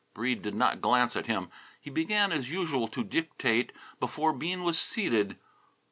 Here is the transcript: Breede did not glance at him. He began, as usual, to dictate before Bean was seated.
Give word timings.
Breede 0.15 0.41
did 0.41 0.55
not 0.55 0.81
glance 0.81 1.15
at 1.15 1.27
him. 1.27 1.51
He 1.79 1.91
began, 1.91 2.31
as 2.31 2.49
usual, 2.49 2.87
to 2.87 3.03
dictate 3.03 3.71
before 3.99 4.33
Bean 4.33 4.63
was 4.63 4.79
seated. 4.79 5.37